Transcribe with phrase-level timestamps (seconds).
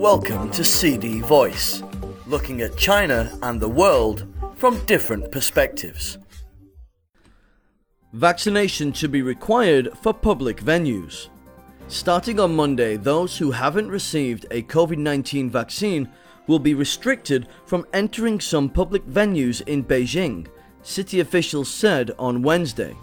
[0.00, 1.82] Welcome to CD Voice,
[2.26, 6.16] looking at China and the world from different perspectives.
[8.14, 11.28] Vaccination should be required for public venues.
[11.88, 16.08] Starting on Monday, those who haven't received a COVID 19 vaccine
[16.46, 20.46] will be restricted from entering some public venues in Beijing,
[20.80, 22.96] city officials said on Wednesday.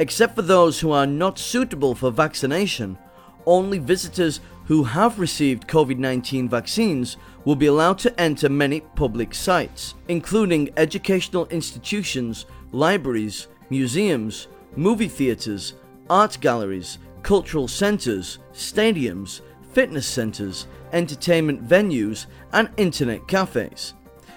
[0.00, 2.98] Except for those who are not suitable for vaccination,
[3.46, 9.34] only visitors who have received COVID 19 vaccines will be allowed to enter many public
[9.34, 15.74] sites, including educational institutions, libraries, museums, movie theatres,
[16.10, 19.40] art galleries, cultural centres, stadiums,
[19.72, 23.94] fitness centres, entertainment venues, and internet cafes.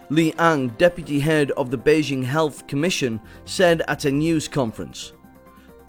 [0.09, 5.13] Li Ang, deputy head of the Beijing Health Commission, said at a news conference.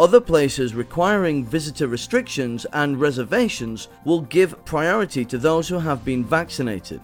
[0.00, 6.24] Other places requiring visitor restrictions and reservations will give priority to those who have been
[6.24, 7.02] vaccinated.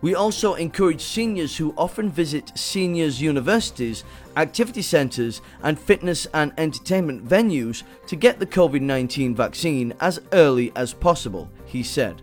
[0.00, 4.04] We also encourage seniors who often visit seniors' universities,
[4.36, 10.70] activity centres, and fitness and entertainment venues to get the COVID 19 vaccine as early
[10.76, 12.22] as possible, he said.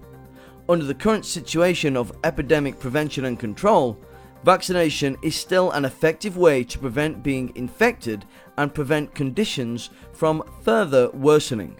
[0.70, 4.00] Under the current situation of epidemic prevention and control,
[4.44, 8.26] vaccination is still an effective way to prevent being infected
[8.58, 11.76] and prevent conditions from further worsening.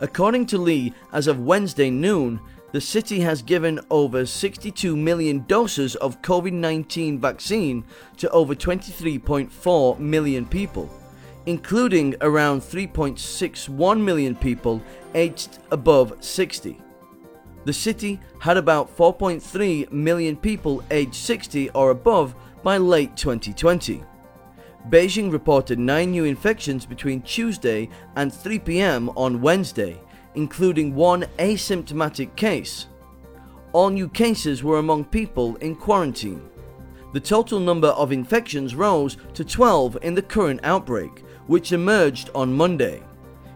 [0.00, 2.40] According to Li, as of Wednesday noon,
[2.72, 7.84] the city has given over 62 million doses of COVID 19 vaccine
[8.18, 10.90] to over 23.4 million people,
[11.46, 14.82] including around 3.61 million people
[15.14, 16.78] aged above 60.
[17.68, 24.02] The city had about 4.3 million people aged 60 or above by late 2020.
[24.88, 30.00] Beijing reported 9 new infections between Tuesday and 3 pm on Wednesday,
[30.34, 32.86] including one asymptomatic case.
[33.74, 36.48] All new cases were among people in quarantine.
[37.12, 42.50] The total number of infections rose to 12 in the current outbreak, which emerged on
[42.50, 43.02] Monday.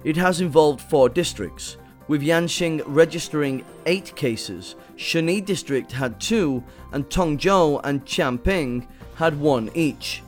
[0.04, 1.78] It has involved four districts,
[2.12, 6.62] with Yanqing registering 8 cases, Shunyi district had 2,
[6.92, 10.22] and Tongzhou and Changping had 1 each.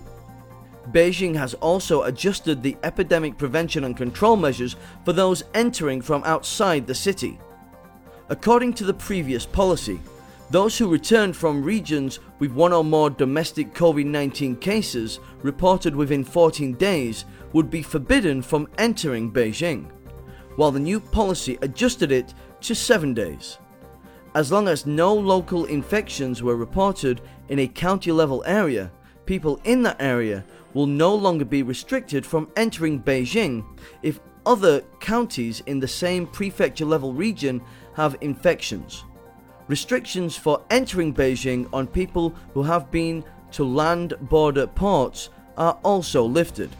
[0.93, 6.87] Beijing has also adjusted the epidemic prevention and control measures for those entering from outside
[6.87, 7.39] the city.
[8.31, 10.01] According to the previous policy,
[10.49, 16.25] those who returned from regions with one or more domestic COVID 19 cases reported within
[16.25, 19.91] 14 days would be forbidden from entering Beijing,
[20.57, 23.59] while the new policy adjusted it to 7 days.
[24.35, 28.91] As long as no local infections were reported in a county level area,
[29.27, 30.45] people in that area
[30.75, 33.65] will no longer be restricted from entering Beijing
[34.03, 37.63] if other counties in the same prefecture level region
[37.95, 39.05] have infections.
[39.69, 46.25] Restrictions for entering Beijing on people who have been to land border ports are also
[46.25, 46.71] lifted.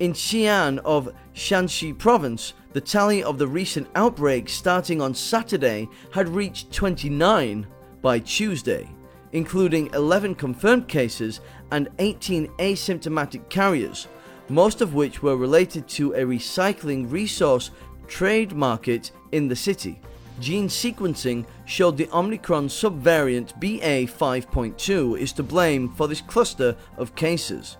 [0.00, 6.28] In Xi'an of Shaanxi province, the tally of the recent outbreaks starting on Saturday had
[6.28, 7.66] reached 29
[8.02, 8.86] by Tuesday
[9.32, 11.40] including 11 confirmed cases
[11.72, 14.08] and 18 asymptomatic carriers,
[14.50, 17.70] most of which were related to a recycling resource
[18.08, 19.98] trade market in the city.
[20.38, 27.78] Gene sequencing showed the Omicron subvariant BA5.2 is to blame for this cluster of cases,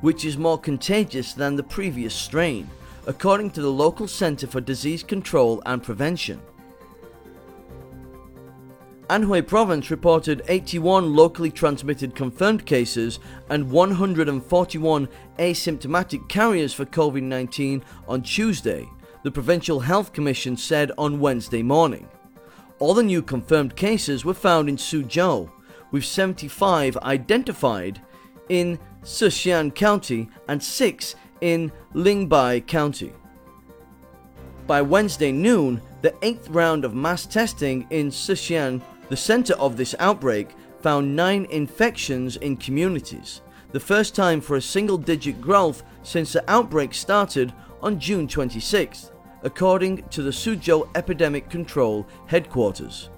[0.00, 2.68] which is more contagious than the previous strain,
[3.06, 6.40] according to the local Center for Disease Control and Prevention.
[9.10, 13.18] Anhui province reported 81 locally transmitted confirmed cases
[13.50, 15.08] and 141
[15.38, 18.88] asymptomatic carriers for COVID 19 on Tuesday,
[19.22, 22.08] the Provincial Health Commission said on Wednesday morning.
[22.78, 25.50] All the new confirmed cases were found in Suzhou,
[25.90, 28.00] with 75 identified
[28.48, 33.12] in Sixian County and 6 in Lingbi County.
[34.66, 38.80] By Wednesday noon, the eighth round of mass testing in Sixian
[39.10, 40.48] the center of this outbreak
[40.80, 46.50] found nine infections in communities, the first time for a single digit growth since the
[46.50, 47.52] outbreak started
[47.82, 49.10] on June 26th,
[49.42, 53.10] according to the Suzhou Epidemic Control Headquarters.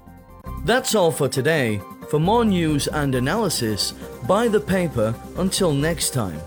[0.64, 1.80] That's all for today.
[2.10, 3.92] For more news and analysis,
[4.26, 6.40] buy the paper until next time.